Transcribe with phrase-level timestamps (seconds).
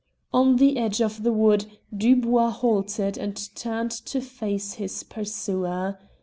[0.33, 5.99] On the edge of the wood Dubois halted and turned to face his pursuer.